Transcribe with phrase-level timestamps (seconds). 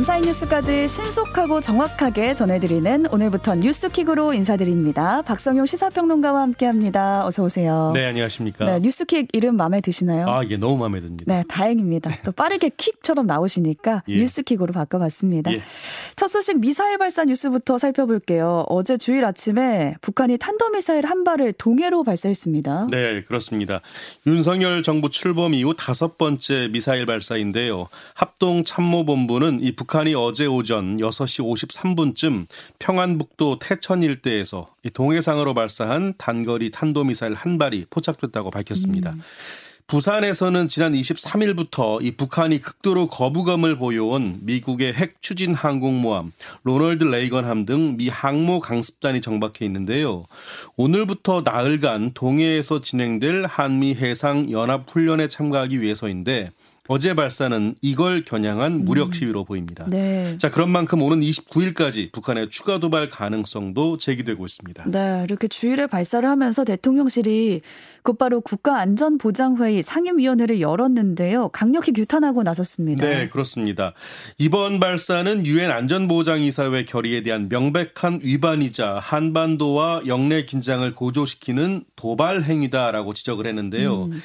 [0.00, 5.22] thumbs 밤사이 뉴스까지 신속하고 정확하게 전해드리는 오늘부터 뉴스킥으로 인사드립니다.
[5.22, 7.26] 박성용 시사평론가와 함께합니다.
[7.26, 7.90] 어서 오세요.
[7.94, 8.64] 네, 안녕하십니까.
[8.64, 10.28] 네, 뉴스킥 이름 마음에 드시나요?
[10.28, 11.24] 아, 이게 너무 마음에 듭니다.
[11.26, 12.10] 네, 다행입니다.
[12.24, 14.16] 또 빠르게 킥처럼 나오시니까 예.
[14.16, 15.52] 뉴스킥으로 바꿔봤습니다.
[15.52, 15.62] 예.
[16.16, 18.66] 첫 소식 미사일 발사 뉴스부터 살펴볼게요.
[18.68, 22.88] 어제 주일 아침에 북한이 탄도미사일 한 발을 동해로 발사했습니다.
[22.90, 23.80] 네, 그렇습니다.
[24.26, 27.88] 윤석열 정부 출범 이후 다섯 번째 미사일 발사인데요.
[28.14, 32.46] 합동 참모본부는 이 북한이 어제 오전 6시 53분쯤
[32.78, 39.10] 평안북도 태천 일대에서 이 동해상으로 발사한 단거리 탄도미사일 한 발이 포착됐다고 밝혔습니다.
[39.12, 39.22] 음.
[39.90, 47.96] 부산에서는 지난 23일부터 이 북한이 극도로 거부감을 보여온 미국의 핵 추진 항공모함 로널드 레이건함 등
[47.96, 50.26] 미 항모 강습단이 정박해 있는데요.
[50.76, 56.52] 오늘부터 나흘간 동해에서 진행될 한미 해상 연합 훈련에 참가하기 위해서인데
[56.92, 59.86] 어제 발사는 이걸 겨냥한 무력 시위로 보입니다.
[59.88, 60.36] 네.
[60.38, 64.86] 자, 그런 만큼 오는 29일까지 북한의 추가 도발 가능성도 제기되고 있습니다.
[64.88, 67.60] 네, 이렇게 주일에 발사를 하면서 대통령실이
[68.02, 71.48] 곧바로 국가안전보장회의 상임위원회를 열었는데요.
[71.48, 73.06] 강력히 규탄하고 나섰습니다.
[73.06, 73.94] 네, 그렇습니다.
[74.38, 83.46] 이번 발사는 유엔 안전보장이사회 결의에 대한 명백한 위반이자 한반도와 영내 긴장을 고조시키는 도발 행위다라고 지적을
[83.46, 84.04] 했는데요.
[84.04, 84.20] 음.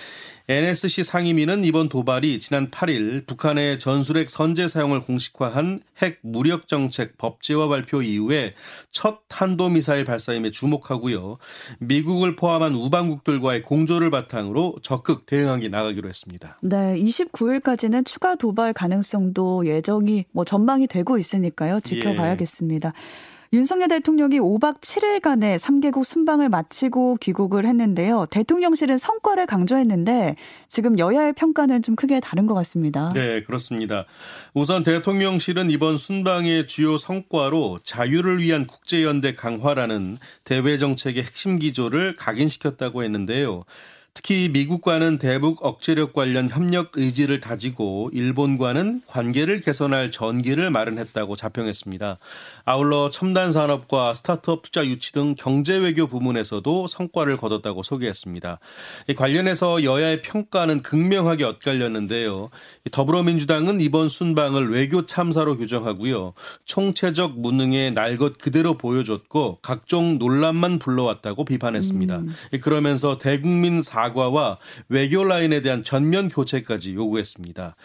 [0.47, 7.67] NSC 상임위는 이번 도발이 지난 8일 북한의 전술핵 선제 사용을 공식화한 핵 무력 정책 법제화
[7.67, 8.53] 발표 이후에
[8.91, 11.39] 첫 탄도미사일 발사임에 주목하고요.
[11.79, 16.57] 미국을 포함한 우방국들과의 공조를 바탕으로 적극 대응하기 나가기로 했습니다.
[16.61, 21.79] 네, 29일까지는 추가 도발 가능성도 예정이 뭐 전망이 되고 있으니까요.
[21.81, 22.93] 지켜봐야겠습니다.
[23.55, 28.27] 윤석열 대통령이 5박 7일간의 3개국 순방을 마치고 귀국을 했는데요.
[28.29, 30.35] 대통령실은 성과를 강조했는데
[30.67, 33.11] 지금 여야의 평가는 좀 크게 다른 것 같습니다.
[33.13, 34.05] 네, 그렇습니다.
[34.53, 43.03] 우선 대통령실은 이번 순방의 주요 성과로 자유를 위한 국제연대 강화라는 대외 정책의 핵심 기조를 각인시켰다고
[43.03, 43.63] 했는데요.
[44.15, 52.17] 특히 미국과는 대북 억제력 관련 협력 의지를 다지고 일본과는 관계를 개선할 전기를 마련했다고 자평했습니다.
[52.63, 58.59] 아울러 첨단 산업과 스타트업 투자 유치 등 경제 외교 부문에서도 성과를 거뒀다고 소개했습니다.
[59.09, 62.49] 이 관련해서 여야의 평가는 극명하게 엇갈렸는데요.
[62.85, 66.33] 이 더불어민주당은 이번 순방을 외교 참사로 규정하고요.
[66.63, 72.21] 총체적 무능에 날것 그대로 보여줬고 각종 논란만 불러왔다고 비판했습니다.
[72.53, 77.75] 이 그러면서 대국민 사 과와 외교 라인에 대한 전면 교체까지 요구했습니다.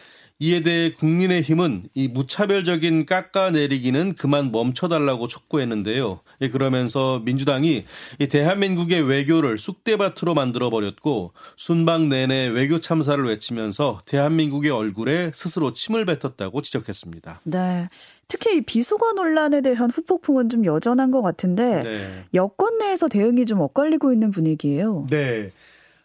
[0.43, 6.21] 이에 대해 국민의힘은 이 무차별적인 깎아내리기는 그만 멈춰달라고 촉구했는데요.
[6.41, 7.85] 예, 그러면서 민주당이
[8.19, 16.07] 이 대한민국의 외교를 쑥대밭으로 만들어 버렸고 순방 내내 외교 참사를 외치면서 대한민국의 얼굴에 스스로 침을
[16.07, 17.43] 뱉었다고 지적했습니다.
[17.45, 17.91] 네.
[18.27, 22.25] 특히 이 비속어 논란에 대한 후폭풍은 좀 여전한 것 같은데 네.
[22.33, 25.07] 여권 내에서 대응이 좀 엇갈리고 있는 분위기예요.
[25.11, 25.51] 네.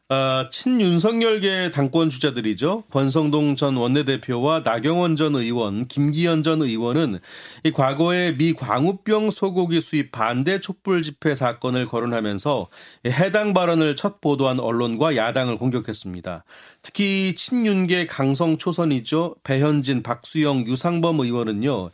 [0.07, 2.83] 아, 친윤석열계 당권 주자들이죠.
[2.91, 7.17] 권성동 전 원내대표와 나경원 전 의원, 김기현 전 의원은
[7.63, 12.69] 이 과거에 미 광우병 소고기 수입 반대 촛불 집회 사건을 거론하면서
[13.07, 16.43] 해당 발언을 첫 보도한 언론과 야당을 공격했습니다.
[16.83, 19.37] 특히 친윤계 강성 초선이죠.
[19.43, 21.89] 배현진, 박수영, 유상범 의원은요.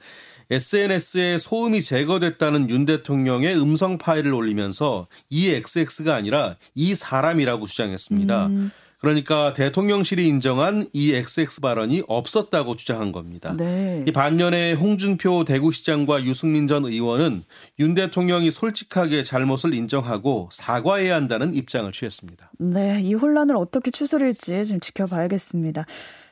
[0.52, 8.48] SNS에 소음이 제거됐다는 윤 대통령의 음성 파일을 올리면서 이 XX가 아니라 이 사람이라고 주장했습니다.
[8.48, 8.72] 음.
[9.00, 13.56] 그러니까 대통령실이 인정한 이 XX 발언이 없었다고 주장한 겁니다.
[13.58, 14.04] 네.
[14.08, 17.44] 이 반면에 홍준표 대구시장과 유승민 전 의원은
[17.80, 22.52] 윤 대통령이 솔직하게 잘못을 인정하고 사과해야 한다는 입장을 취했습니다.
[22.60, 25.88] 네, 이 혼란을 어떻게 추스릴지 좀 지켜봐야겠습니다.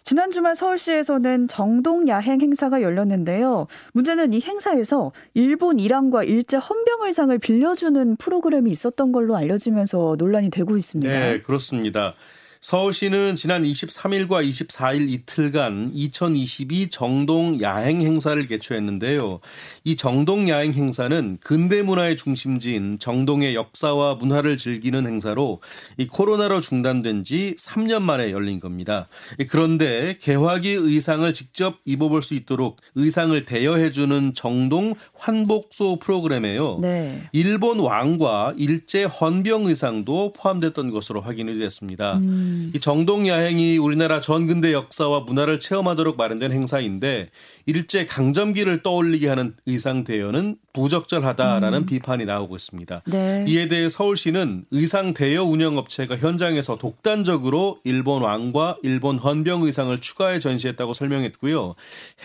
[0.10, 3.68] 지난 주말 서울시에서는 정동 야행 행사가 열렸는데요.
[3.94, 11.12] 문제는 이 행사에서 일본 일왕과 일제 헌병의상을 빌려주는 프로그램이 있었던 걸로 알려지면서 논란이 되고 있습니다.
[11.12, 12.16] 네, 그렇습니다.
[12.62, 19.40] 서울시는 지난 23일과 24일 이틀간 2022 정동 야행 행사를 개최했는데요.
[19.86, 25.62] 이 정동 야행 행사는 근대 문화의 중심지인 정동의 역사와 문화를 즐기는 행사로
[25.98, 29.08] 이 코로나로 중단된 지 3년 만에 열린 겁니다.
[29.50, 36.80] 그런데 개화기 의상을 직접 입어볼 수 있도록 의상을 대여해주는 정동 환복소 프로그램에요.
[36.82, 37.24] 네.
[37.32, 42.18] 일본 왕과 일제 헌병 의상도 포함됐던 것으로 확인이 됐습니다.
[42.18, 42.49] 음.
[42.50, 42.72] 음.
[42.76, 47.30] 이 정동 야행이 우리나라 전근대 역사와 문화를 체험하도록 마련된 행사인데
[47.66, 51.86] 일제 강점기를 떠올리게 하는 의상 대여는 부적절하다라는 음.
[51.86, 53.04] 비판이 나오고 있습니다.
[53.06, 53.46] 네.
[53.48, 60.94] 이에 대해 서울시는 의상 대여 운영업체가 현장에서 독단적으로 일본 왕과 일본 헌병 의상을 추가해 전시했다고
[60.94, 61.76] 설명했고요.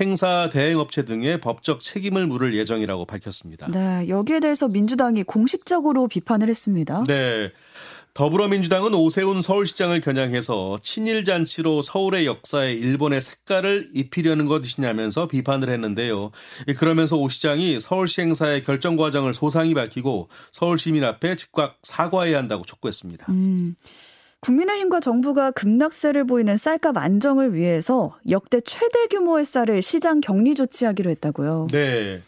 [0.00, 3.66] 행사 대행업체 등의 법적 책임을 물을 예정이라고 밝혔습니다.
[3.70, 7.04] 네, 여기에 대해서 민주당이 공식적으로 비판을 했습니다.
[7.06, 7.50] 네.
[8.14, 16.30] 더불어민주당은 오세훈 서울시장을 겨냥해서 친일 잔치로 서울의 역사에 일본의 색깔을 입히려는 것이냐면서 비판을 했는데요.
[16.78, 22.62] 그러면서 오 시장이 서울시 행사의 결정 과정을 소상히 밝히고 서울 시민 앞에 즉각 사과해야 한다고
[22.64, 23.26] 촉구했습니다.
[23.30, 23.74] 음.
[24.38, 31.68] 국민의힘과 정부가 급락세를 보이는 쌀값 안정을 위해서 역대 최대 규모의 쌀을 시장 격리 조치하기로 했다고요.
[31.72, 32.20] 네.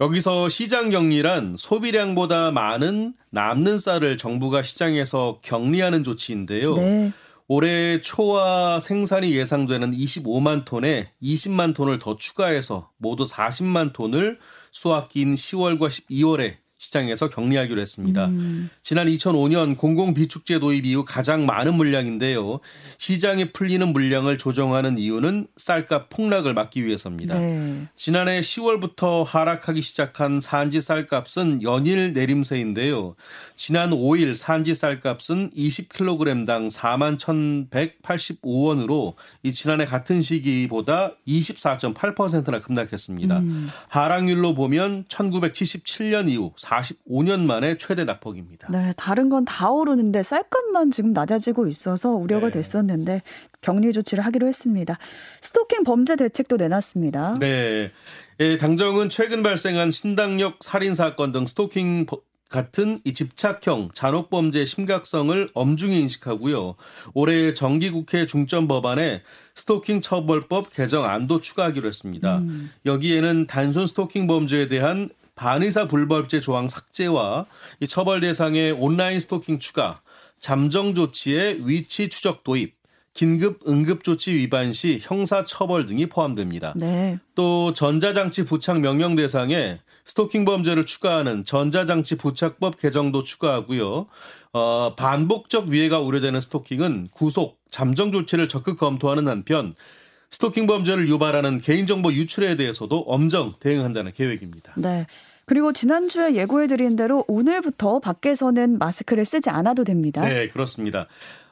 [0.00, 6.76] 여기서 시장 격리란 소비량보다 많은 남는 쌀을 정부가 시장에서 격리하는 조치인데요.
[6.76, 7.12] 네.
[7.48, 14.38] 올해 초와 생산이 예상되는 25만 톤에 20만 톤을 더 추가해서 모두 40만 톤을
[14.70, 18.24] 수확기인 10월과 12월에 시장에서 격리하기로 했습니다.
[18.28, 18.70] 음.
[18.80, 22.60] 지난 2005년 공공비축제 도입 이후 가장 많은 물량인데요.
[22.96, 27.38] 시장에 풀리는 물량을 조정하는 이유는 쌀값 폭락을 막기 위해서입니다.
[27.38, 27.86] 네.
[27.96, 33.14] 지난해 10월부터 하락하기 시작한 산지 쌀값은 연일 내림세인데요.
[33.56, 43.38] 지난 5일 산지 쌀값은 20kg당 4만 1,185원으로 이 지난해 같은 시기보다 24.8%나 급락했습니다.
[43.38, 43.68] 음.
[43.88, 48.68] 하락률로 보면 1977년 이후 45년 만에 최대 낙폭입니다.
[48.70, 52.52] 네, 다른 건 다 오르는데 쌀값만 지금 낮아지고 있어서 우려가 네.
[52.52, 53.22] 됐었는데
[53.62, 54.98] 격리 조치를 하기로 했습니다.
[55.40, 57.36] 스토킹 범죄 대책도 내놨습니다.
[57.40, 57.90] 네.
[58.38, 62.06] 예, 당정은 최근 발생한 신당역 살인 사건 등 스토킹
[62.48, 66.74] 같은 이 집착형 잔혹 범죄의 심각성을 엄중히 인식하고요.
[67.14, 69.22] 올해 정기국회 중점 법안에
[69.54, 72.38] 스토킹 처벌법 개정 안도 추가하기로 했습니다.
[72.38, 72.70] 음.
[72.86, 77.46] 여기에는 단순 스토킹 범죄에 대한 반의사 불법죄 조항 삭제와
[77.80, 80.02] 이 처벌 대상의 온라인 스토킹 추가,
[80.38, 82.74] 잠정 조치의 위치 추적 도입,
[83.14, 86.74] 긴급 응급 조치 위반 시 형사 처벌 등이 포함됩니다.
[86.76, 87.18] 네.
[87.34, 94.08] 또 전자장치 부착 명령 대상에 스토킹 범죄를 추가하는 전자장치 부착법 개정도 추가하고요.
[94.52, 99.74] 어, 반복적 위해가 우려되는 스토킹은 구속, 잠정 조치를 적극 검토하는 한편
[100.30, 104.74] 스토킹 범죄를 유발하는 개인정보 유출에 대해서도 엄정 대응한다는 계획입니다.
[104.76, 105.06] 네.
[105.50, 110.24] 그리고 지난주에 예고해드린 대로 오늘부터 밖에서는 마스크를 쓰지 않아도 됩니다.
[110.24, 111.08] 네, 그렇습니다.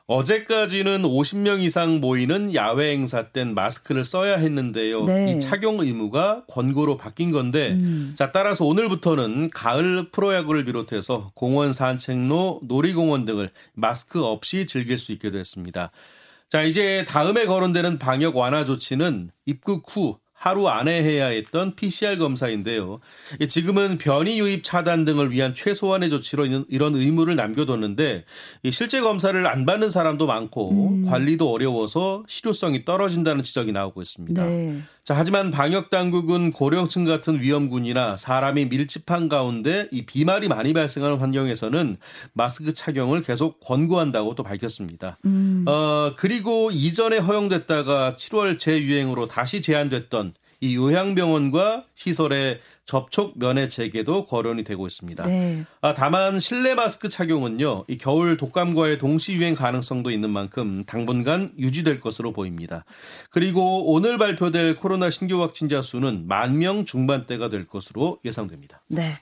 [0.06, 5.04] 어제까지는 50명 이상 모이는 야외 행사 땐 마스크를 써야 했는데요.
[5.04, 5.32] 네.
[5.32, 8.14] 이 착용 의무가 권고로 바뀐 건데, 음.
[8.16, 15.32] 자, 따라서 오늘부터는 가을 프로야구를 비롯해서 공원 산책로, 놀이공원 등을 마스크 없이 즐길 수 있게
[15.32, 15.90] 됐습니다.
[16.48, 23.00] 자, 이제 다음에 거론되는 방역 완화 조치는 입국 후 하루 안에 해야 했던 PCR 검사인데요.
[23.48, 28.24] 지금은 변이 유입 차단 등을 위한 최소한의 조치로 이런 의무를 남겨뒀는데
[28.70, 31.06] 실제 검사를 안 받는 사람도 많고 음.
[31.06, 34.44] 관리도 어려워서 실효성이 떨어진다는 지적이 나오고 있습니다.
[34.44, 34.80] 네.
[35.08, 41.96] 자, 하지만 방역 당국은 고령층 같은 위험군이나 사람이 밀집한 가운데 이 비말이 많이 발생하는 환경에서는
[42.34, 45.16] 마스크 착용을 계속 권고한다고 또 밝혔습니다.
[45.24, 45.64] 음.
[45.66, 54.64] 어, 그리고 이전에 허용됐다가 7월 재유행으로 다시 제한됐던 이 요양병원과 시설의 접촉 면회 재개도 거론이
[54.64, 55.26] 되고 있습니다.
[55.26, 55.64] 네.
[55.82, 62.00] 아, 다만 실내 마스크 착용은요, 이 겨울 독감과의 동시 유행 가능성도 있는 만큼 당분간 유지될
[62.00, 62.86] 것으로 보입니다.
[63.30, 68.82] 그리고 오늘 발표될 코로나 신규 확진자 수는 만 명 중반대가 될 것으로 예상됩니다.
[68.88, 69.18] 네.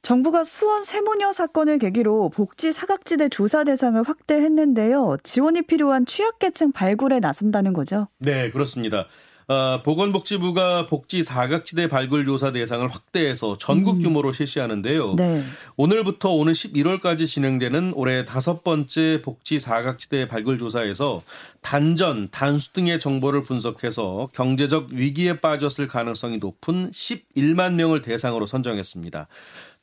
[0.00, 5.18] 정부가 수원 세모녀 사건을 계기로 복지 사각지대 조사 대상을 확대했는데요.
[5.22, 8.08] 지원이 필요한 취약계층 발굴에 나선다는 거죠?
[8.18, 9.06] 네, 그렇습니다.
[9.46, 14.00] 어, 보건복지부가 복지 사각지대 발굴 조사 대상을 확대해서 전국 음.
[14.02, 15.14] 규모로 실시하는데요.
[15.16, 15.42] 네.
[15.76, 21.22] 오늘부터 오늘 11월까지 진행되는 올해 다섯 번째 복지 사각지대 발굴 조사에서
[21.60, 29.28] 단전, 단수 등의 정보를 분석해서 경제적 위기에 빠졌을 가능성이 높은 11만 명을 대상으로 선정했습니다.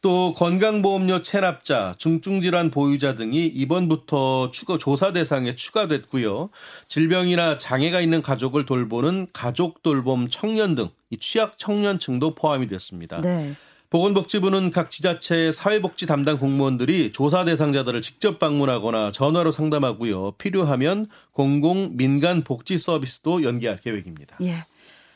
[0.02, 6.50] 또 건강보험료 체납자, 중증질환 보유자 등이 이번부터 추가 조사 대상에 추가됐고요.
[6.88, 10.90] 질병이나 장애가 있는 가족을 돌보는 가족 돌봄 청년 등이
[11.20, 13.22] 취약 청년층도 포함이 됐습니다.
[13.22, 13.56] 네.
[13.92, 20.32] 보건복지부는 각 지자체 사회복지 담당 공무원들이 조사 대상자들을 직접 방문하거나 전화로 상담하고요.
[20.38, 24.38] 필요하면 공공 민간 복지 서비스도 연계할 계획입니다.
[24.44, 24.64] 예.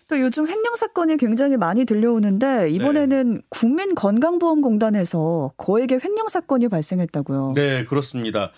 [0.07, 3.41] 또 요즘 횡령 사건이 굉장히 많이 들려오는데 이번에는 네.
[3.49, 7.53] 국민건강보험공단에서 거액의 횡령 사건이 발생했다고요.
[7.55, 8.51] 네, 그렇습니다.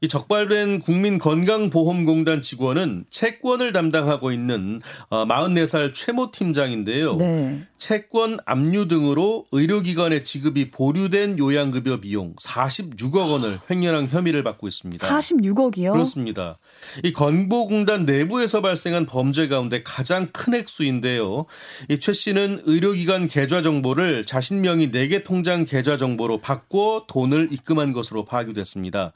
[0.00, 7.16] 이 적발된 국민건강보험공단 직원은 채권을 담당하고 있는 44살 어, 최모 팀장인데요.
[7.16, 7.62] 네.
[7.76, 15.06] 채권 압류 등으로 의료기관에 지급이 보류된 요양급여 비용 46억 원을 횡령한 혐의를 받고 있습니다.
[15.06, 15.92] 46억이요?
[15.92, 16.58] 그렇습니다.
[17.02, 21.46] 이 건보공단 내부에서 발생한 범죄 가운데 가장 큰 액수인데요.
[21.90, 27.94] 이 최 씨는 의료기관 계좌 정보를 자신 명의 4개 통장 계좌 정보로 바꿔 돈을 입금한
[27.94, 29.12] 것으로 파악이 됐습니다.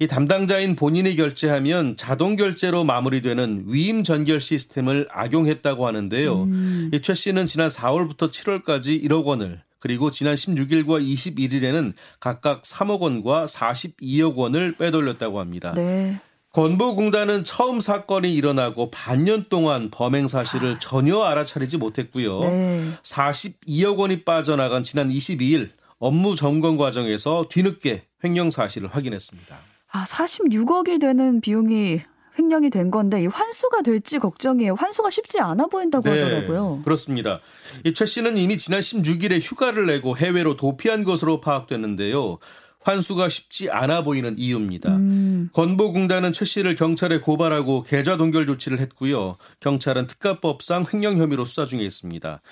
[0.00, 6.42] 이 담당자인 본인이 결제하면 자동 결제로 마무리되는 위임 전결 시스템을 악용했다고 하는데요.
[6.44, 6.90] 음.
[6.94, 14.36] 이최 씨는 지난 4월부터 7월까지 1억 원을 그리고 지난 16일과 21일에는 각각 3억 원과 42억
[14.36, 15.72] 원을 빼돌렸다고 합니다.
[15.74, 16.20] 네.
[16.52, 22.38] 건보공단은 처음 사건이 일어나고 반년 동안 범행 사실을 전혀 알아차리지 못했고요.
[22.38, 22.90] 네.
[23.02, 29.73] 42억 원이 빠져나간 지난 22일 업무 점검 과정에서 뒤늦게 횡령 사실을 확인했습니다.
[29.94, 32.00] 아, 46억이 되는 비용이
[32.36, 34.74] 횡령이 된 건데 이 환수가 될지 걱정이에요.
[34.74, 36.82] 환수가 쉽지 않아 보인다고 네, 하더라고요.
[36.82, 37.38] 그렇습니다.
[37.84, 42.38] 이최 씨는 이미 지난 16일에 휴가를 내고 해외로 도피한 것으로 파악됐는데요.
[42.80, 44.96] 환수가 쉽지 않아 보이는 이유입니다.
[44.96, 45.48] 음.
[45.52, 49.36] 건보공단은 최 씨를 경찰에 고발하고 계좌 동결 조치를 했고요.
[49.60, 52.42] 경찰은 특가법상 횡령 혐의로 수사 중에 있습니다.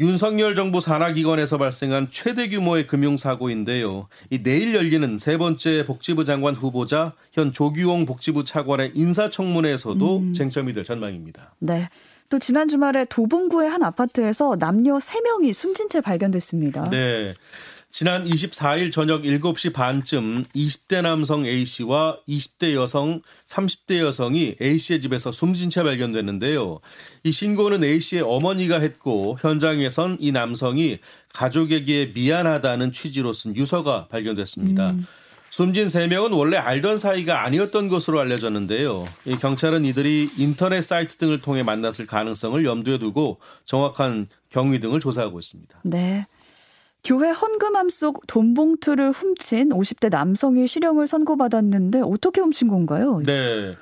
[0.00, 4.08] 윤석열 정부 산하기관에서 발생한 최대 규모의 금융사고인데요.
[4.28, 10.32] 이 내일 열리는 세 번째 복지부 장관 후보자 현 조규홍 복지부 차관의 인사청문회에서도 음.
[10.32, 11.54] 쟁점이 될 전망입니다.
[11.60, 11.88] 네.
[12.28, 16.90] 또 지난 주말에 도봉구의 한 아파트에서 남녀 3명이 숨진 채 발견됐습니다.
[16.90, 17.34] 네.
[17.94, 25.70] 지난 24일 저녁 7시 반쯤 20대 남성 A씨와 20대 여성, 30대 여성이 A씨의 집에서 숨진
[25.70, 26.80] 채 발견됐는데요.
[27.22, 30.98] 이 신고는 A씨의 어머니가 했고 현장에선 이 남성이
[31.32, 34.90] 가족에게 미안하다는 취지로 쓴 유서가 발견됐습니다.
[34.90, 35.06] 음.
[35.50, 39.06] 숨진 3명은 원래 알던 사이가 아니었던 것으로 알려졌는데요.
[39.24, 45.38] 이 경찰은 이들이 인터넷 사이트 등을 통해 만났을 가능성을 염두에 두고 정확한 경위 등을 조사하고
[45.38, 45.78] 있습니다.
[45.84, 46.26] 네.
[47.04, 53.22] 교회 헌금함 속 돈 봉투를 훔친 50대 남성이 실형을 선고받았는데 어떻게 훔친 건가요?
[53.24, 53.76] 네.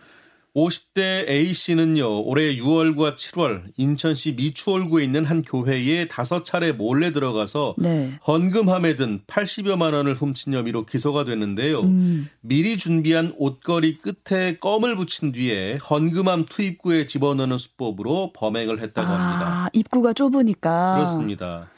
[0.55, 8.19] 50대 A씨는요, 올해 6월과 7월 인천시 미추홀구에 있는 한 교회에 다섯 차례 몰래 들어가서 네.
[8.26, 11.81] 헌금함에 든 80여만 원을 훔친 혐의로 기소가 됐는데요.
[11.81, 12.29] 음.
[12.43, 19.71] 미리 준비한 옷걸이 끝에 껌을 붙인 뒤에 헌금함 투입구에 집어넣는 수법으로 범행을 했다고 아, 합니다.
[19.73, 20.97] 입구가 좁으니까.
[20.97, 21.71] 그렇습니다.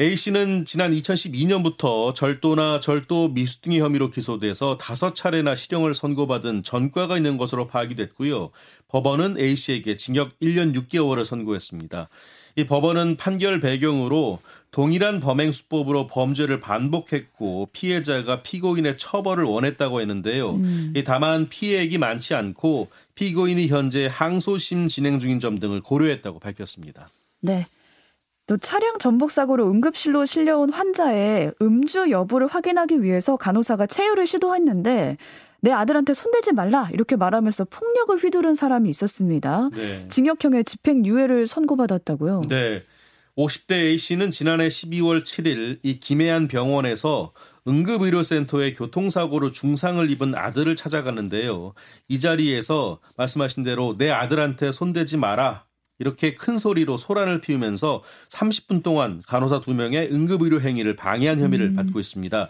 [0.00, 7.36] A 씨는 지난 2012년부터 절도나 절도 미수등의 혐의로 기소돼서 다섯 차례나 실형을 선고받은 전과가 있는
[7.36, 8.50] 것으로 파악이 됐고요.
[8.86, 12.08] 법원은 A 씨에게 징역 1년 6개월을 선고했습니다.
[12.54, 14.38] 이 법원은 판결 배경으로
[14.70, 20.50] 동일한 범행 수법으로 범죄를 반복했고 피해자가 피고인의 처벌을 원했다고 했는데요.
[20.52, 20.94] 음.
[21.04, 27.08] 다만 피해액이 많지 않고 피고인이 현재 항소심 진행 중인 점 등을 고려했다고 밝혔습니다.
[27.40, 27.66] 네.
[28.48, 35.18] 또 차량 전복 사고로 응급실로 실려온 환자의 음주 여부를 확인하기 위해서 간호사가 체유를 시도했는데
[35.60, 39.68] 내 아들한테 손대지 말라 이렇게 말하면서 폭력을 휘두른 사람이 있었습니다.
[39.74, 40.06] 네.
[40.08, 42.42] 징역형의 집행유예를 선고받았다고요.
[42.48, 42.82] 네.
[43.36, 47.32] 50대 A 씨는 지난해 12월 7일 이 김해안 병원에서
[47.68, 51.74] 응급의료센터에 교통사고로 중상을 입은 아들을 찾아갔는데요.
[52.08, 55.67] 이 자리에서 말씀하신 대로 내 아들한테 손대지 마라
[55.98, 61.76] 이렇게 큰 소리로 소란을 피우면서 30분 동안 간호사 2명의 응급의료 행위를 방해한 혐의를 음.
[61.76, 62.48] 받고 있습니다.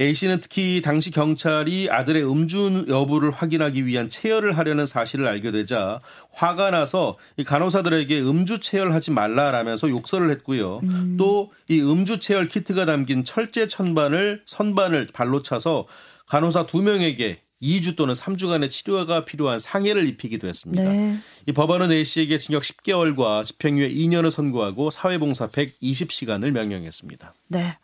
[0.00, 6.00] A씨는 특히 당시 경찰이 아들의 음주 여부를 확인하기 위한 체열을 하려는 사실을 알게 되자
[6.32, 10.80] 화가 나서 이 간호사들에게 음주 체열하지 말라라면서 욕설을 했고요.
[10.84, 11.16] 음.
[11.18, 15.86] 또이 음주 체열 키트가 담긴 철제 천반을 선반을 발로 차서
[16.26, 20.82] 간호사 두 명에게 2주 또는 3주간의 치료가 필요한 상해를 입히기도 했습니다.
[20.82, 21.16] 네.
[21.46, 27.34] 이 법원은 A 씨에게 징역 10개월과 집행유예 2년을 선고하고 사회봉사 120시간을 명령했습니다.
[27.48, 27.76] 네.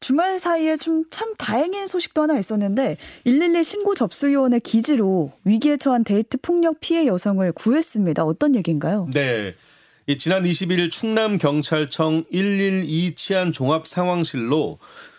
[0.00, 6.36] 주말 사이에 좀 참 다행인 소식도 하나 있었는데 112 신고 접수요원의 기지로 위기에 처한 데이트
[6.40, 8.24] 폭력 피해 여성을 구했습니다.
[8.24, 9.08] 어떤 얘기인가요?
[9.12, 9.54] 네.
[10.18, 14.78] 지난 21일 충남 경찰청 112 치안 종합 상황실로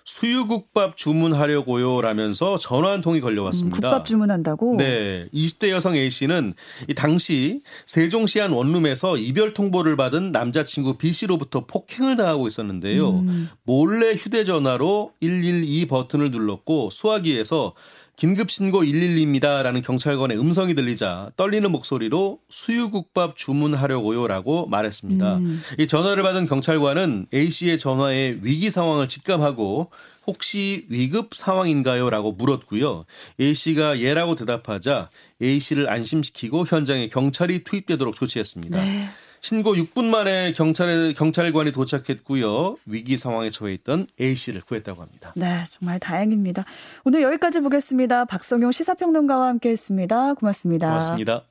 [0.09, 3.77] 수유국밥 주문하려고요 라면서 전화 한 통이 걸려왔습니다.
[3.77, 4.77] 음, 국밥 주문한다고?
[4.77, 5.27] 네.
[5.31, 6.55] 20대 여성 A씨는
[6.87, 13.19] 이 당시 세종시 한 원룸에서 이별 통보를 받은 남자친구 B씨로부터 폭행을 당하고 있었는데요.
[13.19, 13.49] 음.
[13.63, 17.75] 몰래 휴대전화로 112 버튼을 눌렀고 수화기에서
[18.19, 25.38] 긴급 신고 112입니다라는 경찰관의 음성이 들리자 떨리는 목소리로 수유국밥 주문하려고요 라고 말했습니다.
[25.38, 25.61] 음.
[25.77, 29.89] 이 전화를 받은 경찰관은 A 씨의 전화에 위기 상황을 직감하고
[30.27, 33.05] 혹시 위급 상황인가요?라고 물었고요.
[33.39, 35.09] A 씨가 예라고 대답하자
[35.41, 38.83] A 씨를 안심시키고 현장에 경찰이 투입되도록 조치했습니다.
[38.83, 39.09] 네.
[39.41, 42.77] 신고 6분 만에 경찰에 경찰관이 도착했고요.
[42.86, 45.34] 위기 상황에 처해 있던 A 씨를 구했다고 합니다.
[45.36, 46.65] 네, 정말 다행입니다.
[47.03, 48.25] 오늘 여기까지 보겠습니다.
[48.25, 50.36] 박성용 시사평론가와 함께했습니다.
[50.36, 50.88] 고맙습니다.
[50.88, 51.48] 고맙습니다.